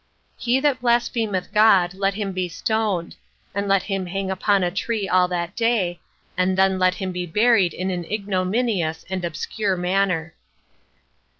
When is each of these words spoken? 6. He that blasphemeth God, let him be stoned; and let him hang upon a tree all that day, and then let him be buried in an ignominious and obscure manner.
6. 0.37 0.43
He 0.45 0.59
that 0.61 0.81
blasphemeth 0.81 1.53
God, 1.53 1.93
let 1.93 2.15
him 2.15 2.31
be 2.31 2.49
stoned; 2.49 3.15
and 3.53 3.67
let 3.67 3.83
him 3.83 4.07
hang 4.07 4.31
upon 4.31 4.63
a 4.63 4.71
tree 4.71 5.07
all 5.07 5.27
that 5.27 5.55
day, 5.55 5.99
and 6.35 6.57
then 6.57 6.79
let 6.79 6.95
him 6.95 7.11
be 7.11 7.27
buried 7.27 7.71
in 7.75 7.91
an 7.91 8.05
ignominious 8.05 9.05
and 9.11 9.23
obscure 9.23 9.77
manner. 9.77 10.33